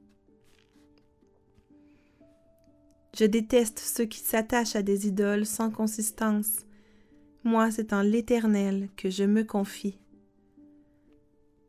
Je 3.17 3.25
déteste 3.25 3.79
ceux 3.79 4.05
qui 4.05 4.19
s'attachent 4.19 4.75
à 4.75 4.83
des 4.83 5.07
idoles 5.07 5.45
sans 5.45 5.71
consistance. 5.71 6.66
Moi, 7.47 7.71
c'est 7.71 7.93
en 7.93 8.01
l'Éternel 8.01 8.89
que 8.97 9.09
je 9.09 9.23
me 9.23 9.41
confie. 9.41 9.97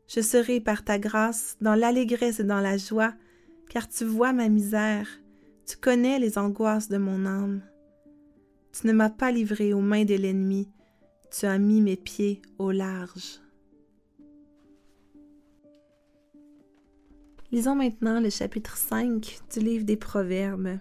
Je 0.09 0.19
serai 0.19 0.59
par 0.59 0.83
ta 0.83 0.99
grâce 0.99 1.55
dans 1.61 1.73
l'allégresse 1.73 2.41
et 2.41 2.43
dans 2.43 2.59
la 2.59 2.75
joie, 2.75 3.13
car 3.69 3.87
tu 3.87 4.03
vois 4.03 4.33
ma 4.33 4.49
misère, 4.49 5.07
tu 5.65 5.77
connais 5.77 6.19
les 6.19 6.37
angoisses 6.37 6.89
de 6.89 6.97
mon 6.97 7.25
âme. 7.25 7.61
Tu 8.73 8.87
ne 8.87 8.91
m'as 8.91 9.09
pas 9.09 9.31
livré 9.31 9.71
aux 9.71 9.79
mains 9.79 10.03
de 10.03 10.15
l'ennemi, 10.15 10.69
tu 11.31 11.45
as 11.45 11.57
mis 11.57 11.79
mes 11.79 11.95
pieds 11.95 12.41
au 12.57 12.71
large. 12.71 13.39
Lisons 17.53 17.75
maintenant 17.75 18.19
le 18.19 18.29
chapitre 18.29 18.75
5 18.75 19.39
du 19.53 19.59
livre 19.61 19.85
des 19.85 19.95
Proverbes. 19.95 20.77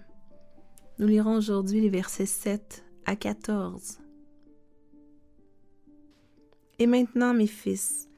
Nous 0.98 1.06
lirons 1.06 1.36
aujourd'hui 1.36 1.82
les 1.82 1.88
versets 1.88 2.26
7 2.26 2.84
à 3.06 3.14
14. 3.14 4.00
Et 6.80 6.86
maintenant, 6.86 7.34
mes 7.34 7.48
fils, 7.48 8.08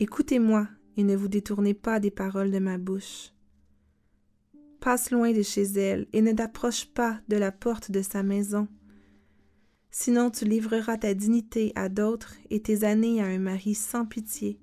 écoutez-moi 0.00 0.66
et 0.96 1.04
ne 1.04 1.16
vous 1.16 1.28
détournez 1.28 1.74
pas 1.74 2.00
des 2.00 2.10
paroles 2.10 2.50
de 2.50 2.58
ma 2.58 2.76
bouche. 2.76 3.32
Passe 4.80 5.12
loin 5.12 5.32
de 5.32 5.42
chez 5.42 5.62
elle 5.62 6.08
et 6.12 6.20
ne 6.20 6.32
t'approche 6.32 6.86
pas 6.86 7.20
de 7.28 7.36
la 7.36 7.52
porte 7.52 7.92
de 7.92 8.02
sa 8.02 8.24
maison. 8.24 8.66
Sinon 9.92 10.30
tu 10.30 10.44
livreras 10.44 10.98
ta 10.98 11.14
dignité 11.14 11.70
à 11.76 11.88
d'autres 11.88 12.34
et 12.50 12.60
tes 12.60 12.82
années 12.82 13.22
à 13.22 13.26
un 13.26 13.38
mari 13.38 13.74
sans 13.74 14.04
pitié. 14.04 14.58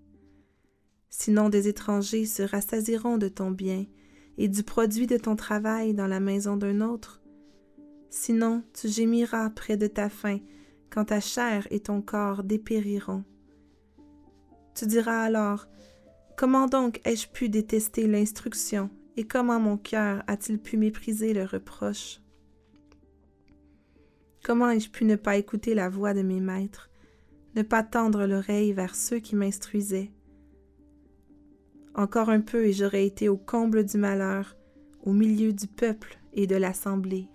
Sinon 1.10 1.48
des 1.48 1.69
étrangers 1.69 2.25
se 2.25 2.43
rassasieront 2.43 3.17
de 3.17 3.29
ton 3.29 3.51
bien 3.51 3.86
et 4.38 4.50
du 4.50 4.63
produit 4.63 5.08
de 5.08 5.17
ton 5.17 5.38
travail 5.38 5.93
dans 5.93 6.08
la 6.08 6.19
maison 6.19 6.58
d'un 6.58 6.81
autre. 6.81 7.22
Sinon 8.10 8.63
tu 8.74 8.89
gémiras 8.89 9.50
près 9.51 9.77
de 9.77 9.88
ta 9.88 10.10
faim 10.10 10.39
quand 10.89 11.05
ta 11.05 11.19
chair 11.19 11.67
et 11.72 11.79
ton 11.79 12.01
corps 12.01 12.43
dépériront. 12.43 13.24
Tu 14.75 14.86
diras 14.86 15.24
alors, 15.24 15.67
Comment 16.39 16.67
donc 16.67 17.01
ai-je 17.03 17.27
pu 17.27 17.50
détester 17.50 18.08
l'instruction, 18.08 18.89
et 19.17 19.25
comment 19.25 19.60
mon 19.60 19.75
cœur 19.75 20.24
a-t-il 20.25 20.58
pu 20.58 20.77
mépriser 20.77 21.34
le 21.34 21.43
reproche? 21.43 22.22
Comment 24.41 24.69
ai-je 24.69 24.89
pu 24.89 25.03
ne 25.03 25.17
pas 25.17 25.36
écouter 25.36 25.75
la 25.75 25.89
voix 25.89 26.13
de 26.13 26.22
mes 26.22 26.39
maîtres, 26.39 26.89
ne 27.58 27.62
pas 27.62 27.84
tendre 27.84 28.25
l'oreille 28.25 28.72
vers 28.72 28.96
ceux 28.96 29.19
qui 29.19 29.36
m'instruisaient? 29.36 30.13
Encore 31.93 32.29
un 32.29 32.39
peu 32.39 32.67
et 32.67 32.72
j'aurais 32.72 33.05
été 33.05 33.27
au 33.27 33.36
comble 33.36 33.84
du 33.84 33.98
malheur, 33.98 34.55
au 35.03 35.12
milieu 35.12 35.51
du 35.51 35.67
peuple 35.67 36.19
et 36.31 36.48
de 36.48 36.55
l'assemblée. 36.55 37.27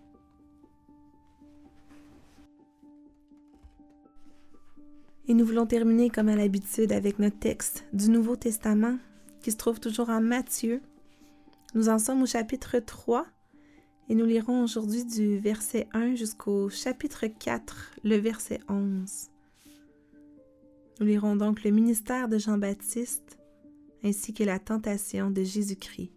Et 5.27 5.33
nous 5.33 5.47
voulons 5.47 5.65
terminer 5.65 6.11
comme 6.11 6.29
à 6.29 6.37
l'habitude 6.37 6.93
avec 6.93 7.19
notre 7.19 7.39
texte 7.39 7.87
du 7.95 8.11
Nouveau 8.11 8.37
Testament 8.37 8.99
qui 9.41 9.53
se 9.53 9.57
trouve 9.57 9.81
toujours 9.81 10.11
en 10.11 10.21
Matthieu. 10.21 10.83
Nous 11.75 11.89
en 11.89 11.99
sommes 11.99 12.23
au 12.23 12.27
chapitre 12.27 12.79
3 12.79 13.27
et 14.11 14.15
nous 14.15 14.27
lirons 14.27 14.65
aujourd'hui 14.65 15.07
du 15.07 15.39
verset 15.39 15.89
1 15.95 16.15
jusqu'au 16.15 16.69
chapitre 16.69 17.27
4, 17.27 17.93
le 18.05 18.17
verset 18.17 18.61
11. 18.69 19.31
Nous 21.01 21.07
lirons 21.07 21.37
donc 21.37 21.65
le 21.65 21.71
ministère 21.71 22.29
de 22.29 22.37
Jean-Baptiste 22.37 23.39
ainsi 24.05 24.35
que 24.35 24.45
la 24.45 24.59
tentation 24.59 25.31
de 25.31 25.43
Jésus-Christ. 25.43 26.13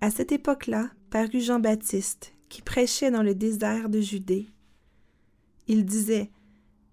À 0.00 0.10
cette 0.10 0.32
époque-là 0.32 0.90
parut 1.10 1.40
Jean-Baptiste 1.40 2.32
qui 2.48 2.62
prêchait 2.62 3.10
dans 3.10 3.22
le 3.22 3.34
désert 3.34 3.88
de 3.88 4.00
Judée. 4.00 4.48
Il 5.66 5.84
disait 5.84 6.30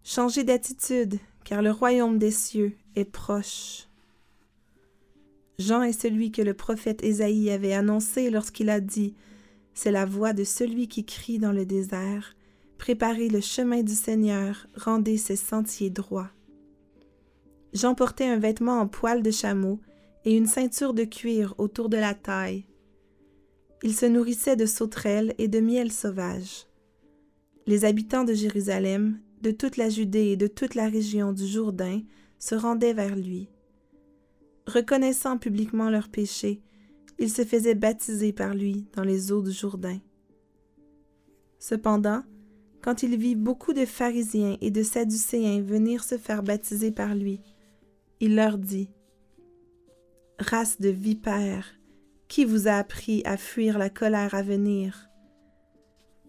Changez 0.03 0.43
d'attitude, 0.43 1.17
car 1.43 1.61
le 1.61 1.71
royaume 1.71 2.17
des 2.17 2.31
cieux 2.31 2.75
est 2.95 3.05
proche. 3.05 3.87
Jean 5.57 5.83
est 5.83 5.99
celui 5.99 6.31
que 6.31 6.41
le 6.41 6.53
prophète 6.53 7.03
Ésaïe 7.03 7.49
avait 7.49 7.73
annoncé 7.73 8.29
lorsqu'il 8.29 8.69
a 8.69 8.81
dit 8.81 9.15
C'est 9.73 9.91
la 9.91 10.05
voix 10.05 10.33
de 10.33 10.43
celui 10.43 10.87
qui 10.87 11.05
crie 11.05 11.39
dans 11.39 11.53
le 11.53 11.65
désert 11.65 12.35
Préparez 12.77 13.29
le 13.29 13.39
chemin 13.39 13.83
du 13.83 13.95
Seigneur, 13.95 14.67
rendez 14.75 15.17
ses 15.17 15.37
sentiers 15.37 15.89
droits. 15.89 16.29
Jean 17.73 17.95
portait 17.95 18.27
un 18.27 18.37
vêtement 18.37 18.79
en 18.79 18.87
poil 18.87 19.23
de 19.23 19.31
chameau 19.31 19.79
et 20.25 20.35
une 20.35 20.45
ceinture 20.45 20.93
de 20.93 21.03
cuir 21.03 21.55
autour 21.57 21.89
de 21.89 21.97
la 21.97 22.13
taille. 22.13 22.65
Il 23.85 23.95
se 23.95 24.07
nourrissait 24.07 24.55
de 24.55 24.65
sauterelles 24.65 25.35
et 25.37 25.47
de 25.47 25.59
miel 25.59 25.91
sauvage. 25.91 26.65
Les 27.67 27.85
habitants 27.85 28.23
de 28.23 28.33
Jérusalem, 28.33 29.19
de 29.43 29.51
toute 29.51 29.77
la 29.77 29.89
Judée 29.89 30.29
et 30.29 30.37
de 30.37 30.47
toute 30.47 30.73
la 30.73 30.89
région 30.89 31.33
du 31.33 31.45
Jourdain 31.45 32.01
se 32.39 32.55
rendaient 32.55 32.95
vers 32.95 33.15
lui. 33.15 33.47
Reconnaissant 34.65 35.37
publiquement 35.37 35.91
leurs 35.91 36.09
péchés, 36.09 36.63
ils 37.19 37.29
se 37.29 37.45
faisaient 37.45 37.75
baptiser 37.75 38.33
par 38.33 38.55
lui 38.55 38.87
dans 38.93 39.03
les 39.03 39.31
eaux 39.31 39.43
du 39.43 39.51
Jourdain. 39.51 39.99
Cependant, 41.59 42.23
quand 42.81 43.03
il 43.03 43.15
vit 43.17 43.35
beaucoup 43.35 43.73
de 43.73 43.85
pharisiens 43.85 44.57
et 44.61 44.71
de 44.71 44.81
sadducéens 44.81 45.61
venir 45.61 46.03
se 46.03 46.17
faire 46.17 46.41
baptiser 46.41 46.89
par 46.89 47.13
lui, 47.13 47.39
il 48.19 48.35
leur 48.35 48.57
dit 48.57 48.89
Race 50.39 50.81
de 50.81 50.89
vipères, 50.89 51.67
qui 52.27 52.45
vous 52.45 52.67
a 52.67 52.73
appris 52.73 53.21
à 53.25 53.37
fuir 53.37 53.77
la 53.77 53.89
colère 53.89 54.35
à 54.35 54.41
venir? 54.41 55.09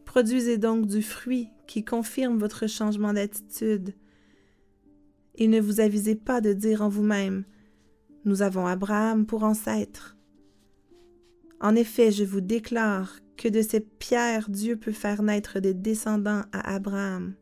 Produisez 0.04 0.58
donc 0.58 0.86
du 0.86 1.02
fruit 1.02 1.50
qui 1.66 1.84
confirme 1.84 2.38
votre 2.38 2.66
changement 2.66 3.12
d'attitude. 3.12 3.94
Et 5.34 5.48
ne 5.48 5.60
vous 5.60 5.80
avisez 5.80 6.14
pas 6.14 6.40
de 6.40 6.52
dire 6.52 6.82
en 6.82 6.88
vous-même 6.88 7.44
Nous 8.24 8.42
avons 8.42 8.66
Abraham 8.66 9.26
pour 9.26 9.44
ancêtre. 9.44 10.16
En 11.60 11.74
effet, 11.74 12.10
je 12.10 12.24
vous 12.24 12.40
déclare 12.40 13.18
que 13.36 13.48
de 13.48 13.62
ces 13.62 13.80
pierres 13.80 14.48
Dieu 14.48 14.76
peut 14.76 14.92
faire 14.92 15.22
naître 15.22 15.60
des 15.60 15.74
descendants 15.74 16.42
à 16.52 16.74
Abraham. 16.74 17.34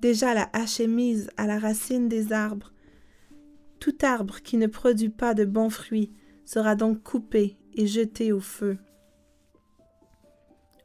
Déjà 0.00 0.34
la 0.34 0.50
hache 0.52 0.80
est 0.80 0.88
mise 0.88 1.30
à 1.36 1.46
la 1.46 1.58
racine 1.58 2.08
des 2.08 2.32
arbres. 2.32 2.72
Tout 3.78 3.96
arbre 4.02 4.40
qui 4.40 4.56
ne 4.56 4.66
produit 4.66 5.10
pas 5.10 5.32
de 5.34 5.44
bons 5.44 5.70
fruits 5.70 6.12
sera 6.52 6.76
donc 6.76 7.02
coupé 7.02 7.56
et 7.72 7.86
jeté 7.86 8.30
au 8.30 8.40
feu. 8.40 8.76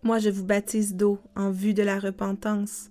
Moi 0.02 0.18
je 0.18 0.30
vous 0.30 0.46
baptise 0.46 0.96
d'eau 0.96 1.20
en 1.36 1.52
vue 1.52 1.74
de 1.74 1.84
la 1.84 2.00
repentance, 2.00 2.90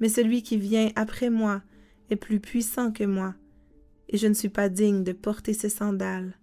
mais 0.00 0.08
celui 0.08 0.42
qui 0.42 0.56
vient 0.56 0.90
après 0.96 1.30
moi 1.30 1.62
est 2.10 2.16
plus 2.16 2.40
puissant 2.40 2.90
que 2.90 3.04
moi, 3.04 3.36
et 4.08 4.16
je 4.16 4.26
ne 4.26 4.34
suis 4.34 4.48
pas 4.48 4.68
digne 4.68 5.04
de 5.04 5.12
porter 5.12 5.52
ses 5.52 5.68
sandales. 5.68 6.36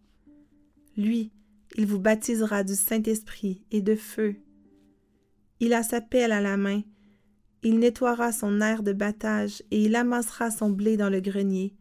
Lui, 0.96 1.34
il 1.76 1.86
vous 1.86 2.00
baptisera 2.00 2.64
du 2.64 2.76
Saint-Esprit 2.76 3.66
et 3.72 3.82
de 3.82 3.96
feu. 3.96 4.38
Il 5.60 5.74
a 5.74 5.84
sa 5.84 6.00
pelle 6.00 6.32
à 6.32 6.40
la 6.40 6.56
main, 6.56 6.82
il 7.62 7.78
nettoiera 7.78 8.32
son 8.32 8.62
air 8.62 8.84
de 8.84 8.94
battage 8.94 9.64
et 9.70 9.84
il 9.84 9.98
amassera 9.98 10.50
son 10.50 10.70
blé 10.70 10.96
dans 10.96 11.10
le 11.10 11.20
grenier, 11.20 11.76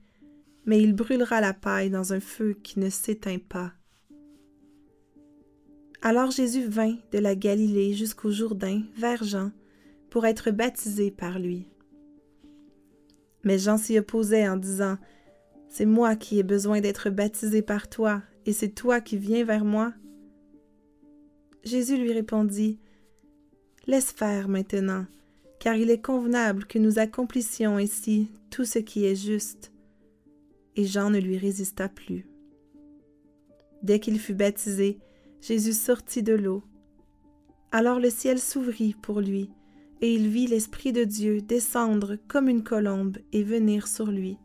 mais 0.67 0.83
il 0.83 0.95
brûlera 0.95 1.40
la 1.40 1.55
paille 1.55 1.90
dans 1.90 2.12
un 2.12 2.21
feu 2.21 2.55
qui 2.62 2.79
ne 2.79 2.90
s'éteint 2.90 3.38
pas. 3.38 3.73
Alors 6.02 6.31
Jésus 6.31 6.64
vint 6.64 6.97
de 7.12 7.19
la 7.19 7.35
Galilée 7.35 7.93
jusqu'au 7.93 8.31
Jourdain, 8.31 8.83
vers 8.97 9.23
Jean, 9.23 9.52
pour 10.09 10.25
être 10.26 10.50
baptisé 10.50 11.11
par 11.11 11.38
lui. 11.38 11.67
Mais 13.45 13.59
Jean 13.59 13.76
s'y 13.76 13.99
opposait 13.99 14.49
en 14.49 14.57
disant 14.57 14.97
C'est 15.69 15.87
moi 15.87 16.17
qui 16.17 16.38
ai 16.38 16.43
besoin 16.43 16.81
d'être 16.81 17.11
baptisé 17.11 17.62
par 17.62 17.88
toi, 17.88 18.23
et 18.47 18.52
c'est 18.52 18.71
toi 18.71 19.00
qui 19.00 19.19
viens 19.19 19.45
vers 19.45 19.64
moi. 19.64 19.93
Jésus 21.64 21.97
lui 21.97 22.12
répondit, 22.12 22.79
Laisse 23.87 24.12
faire 24.12 24.49
maintenant, 24.49 25.05
car 25.59 25.75
il 25.76 25.90
est 25.90 26.00
convenable 26.00 26.64
que 26.64 26.79
nous 26.79 26.99
accomplissions 26.99 27.79
ici 27.79 28.31
tout 28.50 28.64
ce 28.64 28.79
qui 28.79 29.05
est 29.05 29.17
juste. 29.17 29.70
Et 30.77 30.87
Jean 30.87 31.11
ne 31.11 31.19
lui 31.19 31.37
résista 31.37 31.89
plus. 31.89 32.27
Dès 33.83 34.00
qu'il 34.00 34.19
fut 34.19 34.35
baptisé, 34.35 34.99
Jésus 35.41 35.73
sortit 35.73 36.23
de 36.23 36.35
l'eau. 36.35 36.62
Alors 37.73 37.99
le 37.99 38.11
ciel 38.11 38.39
s'ouvrit 38.39 38.95
pour 38.95 39.21
lui, 39.21 39.50
et 40.00 40.15
il 40.15 40.29
vit 40.29 40.47
l'Esprit 40.47 40.93
de 40.93 41.05
Dieu 41.05 41.41
descendre 41.41 42.17
comme 42.29 42.49
une 42.49 42.62
colombe 42.62 43.19
et 43.33 43.43
venir 43.43 43.87
sur 43.87 44.07
lui. 44.07 44.39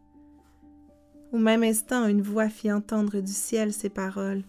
Au 1.32 1.38
même 1.38 1.64
instant, 1.64 2.08
une 2.08 2.22
voix 2.22 2.50
fit 2.50 2.72
entendre 2.72 3.20
du 3.20 3.32
ciel 3.32 3.74
ces 3.74 3.90
paroles. 3.90 4.44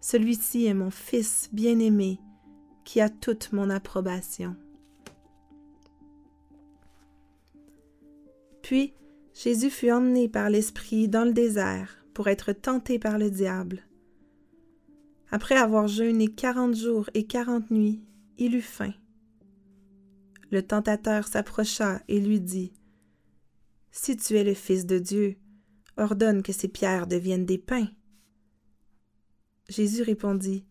Celui-ci 0.00 0.66
est 0.66 0.74
mon 0.74 0.90
Fils 0.90 1.48
bien-aimé, 1.52 2.20
qui 2.84 3.00
a 3.00 3.08
toute 3.08 3.52
mon 3.52 3.70
approbation. 3.70 4.56
Puis 8.62 8.94
Jésus 9.34 9.70
fut 9.70 9.90
emmené 9.90 10.28
par 10.28 10.48
l'Esprit 10.48 11.08
dans 11.08 11.24
le 11.24 11.32
désert 11.32 12.04
pour 12.14 12.28
être 12.28 12.52
tenté 12.52 13.00
par 13.00 13.18
le 13.18 13.30
diable. 13.30 13.82
Après 15.30 15.56
avoir 15.56 15.88
jeûné 15.88 16.28
quarante 16.28 16.76
jours 16.76 17.10
et 17.14 17.26
quarante 17.26 17.70
nuits, 17.72 18.00
il 18.38 18.54
eut 18.54 18.62
faim. 18.62 18.92
Le 20.52 20.62
tentateur 20.62 21.26
s'approcha 21.26 22.00
et 22.06 22.20
lui 22.20 22.40
dit, 22.40 22.72
Si 23.90 24.16
tu 24.16 24.36
es 24.36 24.44
le 24.44 24.54
Fils 24.54 24.86
de 24.86 25.00
Dieu, 25.00 25.36
ordonne 25.96 26.42
que 26.42 26.52
ces 26.52 26.68
pierres 26.68 27.08
deviennent 27.08 27.46
des 27.46 27.58
pains. 27.58 27.88
Jésus 29.68 30.02
répondit, 30.02 30.64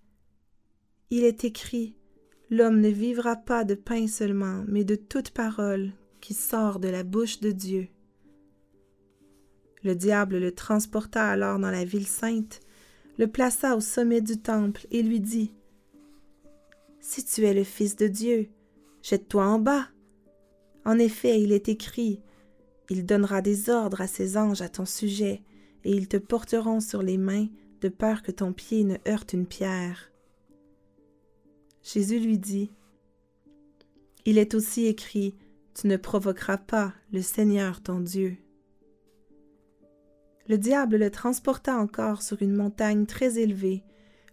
Il 1.10 1.26
est 1.26 1.44
écrit, 1.44 1.98
L'homme 2.50 2.80
ne 2.80 2.90
vivra 2.90 3.36
pas 3.36 3.66
de 3.66 3.76
pain 3.76 4.08
seulement, 4.08 4.64
mais 4.68 4.86
de 4.86 4.96
toute 4.96 5.32
parole 5.32 5.92
qui 6.22 6.34
sort 6.34 6.80
de 6.80 6.88
la 6.88 7.04
bouche 7.04 7.42
de 7.42 7.52
Dieu. 7.52 7.90
Le 9.84 9.96
diable 9.96 10.38
le 10.38 10.54
transporta 10.54 11.28
alors 11.28 11.60
dans 11.60 11.72
la 11.72 11.84
ville 11.84 12.08
sainte, 12.08 12.62
le 13.18 13.28
plaça 13.28 13.76
au 13.76 13.82
sommet 13.82 14.22
du 14.22 14.38
temple 14.38 14.88
et 14.92 15.04
lui 15.04 15.20
dit, 15.20 15.54
Si 17.00 17.24
tu 17.24 17.46
es 17.46 17.54
le 17.54 17.64
Fils 17.64 17.96
de 17.96 18.08
Dieu, 18.08 18.50
jette-toi 19.02 19.46
en 19.46 19.60
bas. 19.60 19.90
En 20.86 20.98
effet, 21.00 21.42
il 21.42 21.52
est 21.52 21.70
écrit, 21.70 22.22
Il 22.90 23.06
donnera 23.06 23.42
des 23.42 23.70
ordres 23.70 24.02
à 24.02 24.08
ses 24.08 24.38
anges 24.38 24.62
à 24.62 24.70
ton 24.70 24.86
sujet, 24.86 25.44
et 25.84 25.92
ils 25.92 26.08
te 26.08 26.18
porteront 26.18 26.80
sur 26.80 27.04
les 27.04 27.18
mains, 27.18 27.48
de 27.82 27.90
peur 27.90 28.24
que 28.24 28.32
ton 28.32 28.54
pied 28.54 28.86
ne 28.86 28.96
heurte 29.08 29.34
une 29.34 29.46
pierre. 29.46 30.10
Jésus 31.84 32.20
lui 32.20 32.38
dit, 32.38 32.72
Il 34.26 34.38
est 34.38 34.56
aussi 34.56 34.86
écrit, 34.86 35.36
Tu 35.74 35.88
ne 35.88 35.98
provoqueras 35.98 36.58
pas 36.58 36.94
le 37.12 37.22
Seigneur 37.22 37.84
ton 37.84 38.00
Dieu. 38.00 38.38
Le 40.48 40.58
diable 40.58 40.98
le 40.98 41.10
transporta 41.10 41.78
encore 41.78 42.22
sur 42.22 42.42
une 42.42 42.56
montagne 42.56 43.06
très 43.06 43.40
élevée, 43.40 43.84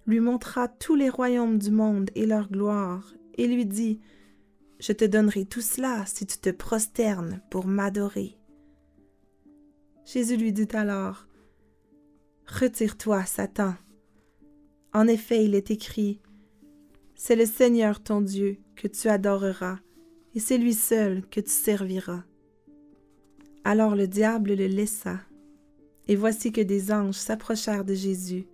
lui 0.07 0.21
montra 0.21 0.67
tous 0.67 0.95
les 0.95 1.09
royaumes 1.09 1.59
du 1.59 1.71
monde 1.71 2.11
et 2.14 2.26
leur 2.26 2.50
gloire, 2.50 3.14
et 3.35 3.47
lui 3.47 3.64
dit, 3.64 4.00
Je 4.81 4.93
te 4.93 5.05
donnerai 5.05 5.45
tout 5.45 5.61
cela 5.61 6.05
si 6.07 6.26
tu 6.26 6.38
te 6.38 6.50
prosternes 6.50 7.40
pour 7.50 7.67
m'adorer. 7.67 8.37
Jésus 10.05 10.37
lui 10.37 10.52
dit 10.52 10.69
alors, 10.73 11.26
Retire-toi, 12.47 13.25
Satan. 13.25 13.75
En 14.92 15.07
effet, 15.07 15.44
il 15.44 15.55
est 15.55 15.70
écrit, 15.70 16.20
c'est 17.14 17.37
le 17.37 17.46
Seigneur 17.46 18.03
ton 18.03 18.23
Dieu 18.23 18.57
que 18.75 18.88
tu 18.88 19.09
adoreras, 19.09 19.79
et 20.35 20.40
c'est 20.40 20.59
lui 20.59 20.75
seul 20.75 21.25
que 21.29 21.38
tu 21.38 21.51
serviras. 21.51 22.25
Alors 23.62 23.94
le 23.94 24.09
diable 24.09 24.55
le 24.55 24.66
laissa, 24.66 25.20
et 26.11 26.16
voici 26.16 26.51
que 26.51 26.61
des 26.61 26.90
anges 26.90 27.14
s'approchèrent 27.14 27.85
de 27.85 27.94
Jésus 27.94 28.44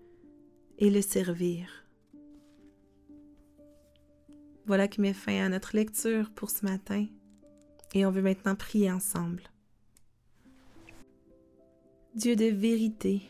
et 0.77 0.91
le 0.91 1.01
servirent. 1.01 1.87
Voilà 4.67 4.89
qui 4.89 5.01
met 5.01 5.15
fin 5.15 5.43
à 5.43 5.49
notre 5.49 5.75
lecture 5.75 6.29
pour 6.35 6.51
ce 6.51 6.67
matin, 6.67 7.07
et 7.95 8.05
on 8.05 8.11
veut 8.11 8.21
maintenant 8.21 8.57
prier 8.57 8.93
ensemble. 8.93 9.43
Dieu 12.15 12.37
de 12.37 12.45
vérité, 12.45 13.23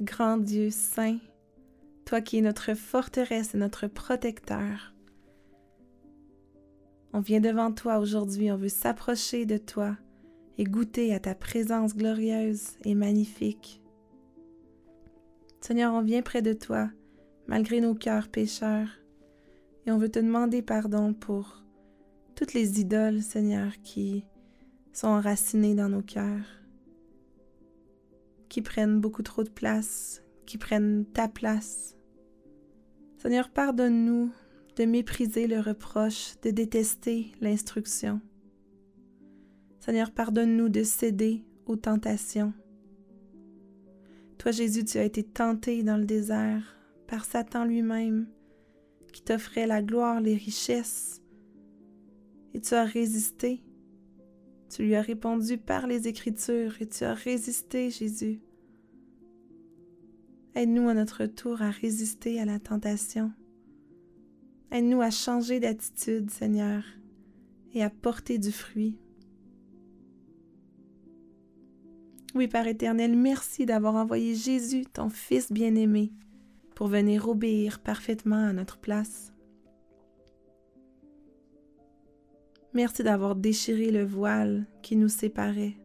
grand 0.00 0.38
Dieu 0.38 0.70
saint, 0.72 1.18
toi 2.06 2.20
qui 2.20 2.38
es 2.38 2.42
notre 2.42 2.74
forteresse 2.74 3.54
et 3.54 3.58
notre 3.58 3.86
protecteur. 3.86 4.94
On 7.12 7.20
vient 7.20 7.40
devant 7.40 7.70
toi 7.70 7.98
aujourd'hui, 7.98 8.50
on 8.50 8.56
veut 8.56 8.68
s'approcher 8.68 9.46
de 9.46 9.58
toi 9.58 9.96
et 10.60 10.64
goûter 10.64 11.14
à 11.14 11.20
ta 11.20 11.34
présence 11.34 11.96
glorieuse 11.96 12.72
et 12.84 12.94
magnifique. 12.94 13.80
Seigneur, 15.62 15.94
on 15.94 16.02
vient 16.02 16.20
près 16.20 16.42
de 16.42 16.52
toi, 16.52 16.90
malgré 17.46 17.80
nos 17.80 17.94
cœurs 17.94 18.28
pécheurs, 18.28 18.90
et 19.86 19.90
on 19.90 19.96
veut 19.96 20.10
te 20.10 20.18
demander 20.18 20.60
pardon 20.60 21.14
pour 21.14 21.64
toutes 22.34 22.52
les 22.52 22.78
idoles, 22.78 23.22
Seigneur, 23.22 23.72
qui 23.82 24.26
sont 24.92 25.08
enracinées 25.08 25.74
dans 25.74 25.88
nos 25.88 26.02
cœurs, 26.02 26.44
qui 28.50 28.60
prennent 28.60 29.00
beaucoup 29.00 29.22
trop 29.22 29.44
de 29.44 29.48
place, 29.48 30.22
qui 30.44 30.58
prennent 30.58 31.06
ta 31.06 31.26
place. 31.26 31.96
Seigneur, 33.16 33.48
pardonne-nous 33.48 34.30
de 34.76 34.84
mépriser 34.84 35.46
le 35.46 35.60
reproche, 35.60 36.34
de 36.42 36.50
détester 36.50 37.32
l'instruction. 37.40 38.20
Seigneur, 39.80 40.10
pardonne-nous 40.10 40.68
de 40.68 40.82
céder 40.82 41.42
aux 41.66 41.76
tentations. 41.76 42.52
Toi, 44.38 44.52
Jésus, 44.52 44.84
tu 44.84 44.98
as 44.98 45.04
été 45.04 45.22
tenté 45.22 45.82
dans 45.82 45.96
le 45.96 46.04
désert 46.04 46.76
par 47.06 47.24
Satan 47.24 47.64
lui-même, 47.64 48.28
qui 49.12 49.22
t'offrait 49.22 49.66
la 49.66 49.82
gloire, 49.82 50.20
les 50.20 50.36
richesses, 50.36 51.22
et 52.54 52.60
tu 52.60 52.74
as 52.74 52.84
résisté. 52.84 53.62
Tu 54.68 54.82
lui 54.82 54.94
as 54.94 55.02
répondu 55.02 55.58
par 55.58 55.86
les 55.86 56.06
Écritures 56.06 56.80
et 56.80 56.86
tu 56.86 57.04
as 57.04 57.14
résisté, 57.14 57.90
Jésus. 57.90 58.40
Aide-nous 60.54 60.88
à 60.88 60.94
notre 60.94 61.26
tour 61.26 61.62
à 61.62 61.70
résister 61.70 62.40
à 62.40 62.44
la 62.44 62.58
tentation. 62.58 63.32
Aide-nous 64.70 65.00
à 65.00 65.10
changer 65.10 65.58
d'attitude, 65.58 66.30
Seigneur, 66.30 66.84
et 67.72 67.82
à 67.82 67.90
porter 67.90 68.38
du 68.38 68.52
fruit. 68.52 68.98
Oui, 72.34 72.46
Père 72.46 72.68
éternel, 72.68 73.16
merci 73.16 73.66
d'avoir 73.66 73.96
envoyé 73.96 74.34
Jésus, 74.34 74.84
ton 74.86 75.08
Fils 75.08 75.50
bien-aimé, 75.50 76.12
pour 76.76 76.86
venir 76.86 77.28
obéir 77.28 77.80
parfaitement 77.80 78.48
à 78.48 78.52
notre 78.52 78.78
place. 78.78 79.32
Merci 82.72 83.02
d'avoir 83.02 83.34
déchiré 83.34 83.90
le 83.90 84.04
voile 84.04 84.66
qui 84.82 84.94
nous 84.94 85.08
séparait 85.08 85.76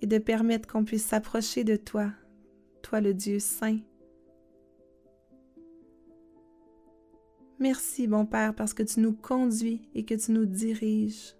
et 0.00 0.06
de 0.06 0.18
permettre 0.18 0.66
qu'on 0.68 0.84
puisse 0.84 1.04
s'approcher 1.04 1.64
de 1.64 1.76
toi 1.76 2.10
toi 2.84 3.00
le 3.00 3.14
Dieu 3.14 3.38
saint. 3.38 3.78
Merci, 7.58 8.06
bon 8.06 8.26
Père, 8.26 8.54
parce 8.54 8.74
que 8.74 8.82
tu 8.82 9.00
nous 9.00 9.14
conduis 9.14 9.88
et 9.94 10.04
que 10.04 10.14
tu 10.14 10.32
nous 10.32 10.44
diriges. 10.44 11.34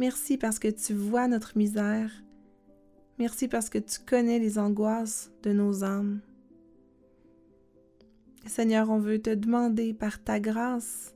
Merci 0.00 0.38
parce 0.38 0.58
que 0.58 0.68
tu 0.68 0.94
vois 0.94 1.28
notre 1.28 1.58
misère. 1.58 2.10
Merci 3.18 3.48
parce 3.48 3.68
que 3.68 3.76
tu 3.76 3.98
connais 4.00 4.38
les 4.38 4.58
angoisses 4.58 5.30
de 5.42 5.52
nos 5.52 5.84
âmes. 5.84 6.22
Seigneur, 8.46 8.88
on 8.88 8.98
veut 8.98 9.20
te 9.20 9.28
demander 9.28 9.92
par 9.92 10.24
ta 10.24 10.40
grâce 10.40 11.14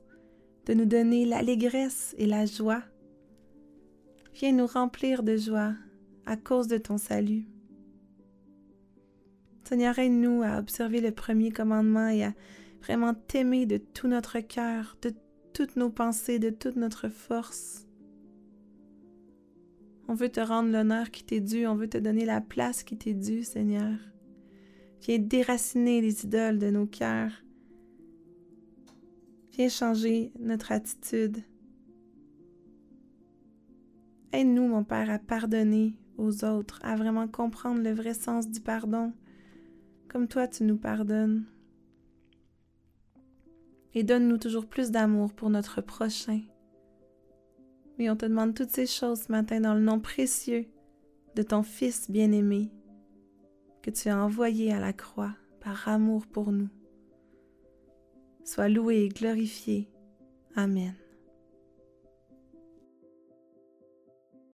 de 0.67 0.75
nous 0.75 0.85
donner 0.85 1.25
l'allégresse 1.25 2.13
et 2.19 2.27
la 2.27 2.45
joie. 2.45 2.83
Viens 4.35 4.51
nous 4.51 4.67
remplir 4.67 5.23
de 5.23 5.35
joie 5.35 5.73
à 6.27 6.37
cause 6.37 6.67
de 6.67 6.77
ton 6.77 6.99
salut. 6.99 7.47
Seigneur, 9.67 9.97
aide-nous 9.97 10.43
à 10.43 10.59
observer 10.59 11.01
le 11.01 11.09
premier 11.09 11.49
commandement 11.49 12.09
et 12.09 12.25
à 12.25 12.35
vraiment 12.81 13.15
t'aimer 13.15 13.65
de 13.65 13.77
tout 13.77 14.07
notre 14.07 14.41
cœur, 14.41 14.95
de 15.01 15.11
toutes 15.53 15.75
nos 15.75 15.89
pensées, 15.89 16.37
de 16.37 16.51
toute 16.51 16.75
notre 16.75 17.09
force. 17.09 17.85
On 20.07 20.13
veut 20.13 20.29
te 20.29 20.39
rendre 20.39 20.71
l'honneur 20.71 21.09
qui 21.09 21.23
t'est 21.23 21.41
dû, 21.41 21.65
on 21.65 21.75
veut 21.75 21.89
te 21.89 21.97
donner 21.97 22.25
la 22.25 22.39
place 22.39 22.83
qui 22.83 22.97
t'est 22.97 23.13
due, 23.13 23.43
Seigneur. 23.43 23.97
Viens 25.01 25.19
déraciner 25.19 26.01
les 26.01 26.25
idoles 26.25 26.59
de 26.59 26.69
nos 26.69 26.85
cœurs. 26.85 27.31
Viens 29.53 29.69
changer 29.69 30.31
notre 30.39 30.71
attitude. 30.71 31.43
Aide-nous, 34.31 34.67
mon 34.67 34.83
Père, 34.83 35.09
à 35.09 35.17
pardonner 35.17 35.97
aux 36.17 36.43
autres, 36.43 36.79
à 36.83 36.95
vraiment 36.95 37.27
comprendre 37.27 37.81
le 37.81 37.91
vrai 37.91 38.13
sens 38.13 38.49
du 38.49 38.59
pardon, 38.59 39.13
comme 40.07 40.27
toi 40.27 40.47
tu 40.47 40.63
nous 40.63 40.77
pardonnes. 40.77 41.45
Et 43.93 44.03
donne-nous 44.03 44.37
toujours 44.37 44.67
plus 44.67 44.91
d'amour 44.91 45.33
pour 45.33 45.49
notre 45.49 45.81
prochain. 45.81 46.41
Oui, 47.97 48.09
on 48.09 48.15
te 48.15 48.25
demande 48.25 48.53
toutes 48.53 48.71
ces 48.71 48.87
choses 48.87 49.23
ce 49.23 49.31
matin 49.31 49.61
dans 49.61 49.73
le 49.73 49.81
nom 49.81 49.99
précieux 49.99 50.65
de 51.35 51.43
ton 51.43 51.63
Fils 51.63 52.09
bien-aimé 52.09 52.71
que 53.81 53.91
tu 53.91 54.09
as 54.09 54.17
envoyé 54.17 54.73
à 54.73 54.79
la 54.79 54.93
croix 54.93 55.33
par 55.61 55.87
amour 55.87 56.25
pour 56.25 56.51
nous. 56.51 56.69
Sois 58.43 58.69
loué 58.69 59.03
et 59.03 59.09
glorifié. 59.09 59.89
Amen. 60.55 60.95